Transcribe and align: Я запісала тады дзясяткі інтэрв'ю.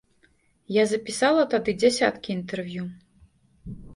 Я 0.75 0.83
запісала 0.91 1.43
тады 1.51 1.75
дзясяткі 1.83 2.29
інтэрв'ю. 2.39 2.89